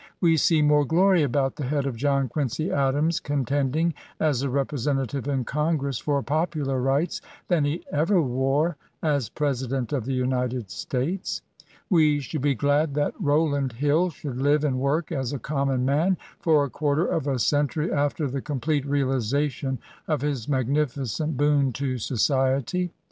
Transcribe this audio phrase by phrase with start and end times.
[0.19, 5.27] We see more glory about the head of John Quincy Adams contending, as a Representative
[5.27, 11.43] in Congress, for popular rights, than he ever wore as President of the United States.
[11.87, 16.17] We should be glad that Bowland Hill should live and work as a common man
[16.39, 19.77] for a quarter of a century after the complete reali sation
[20.07, 22.91] of his magnificent boon to society.